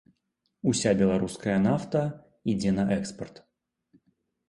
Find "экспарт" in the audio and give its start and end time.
2.99-3.35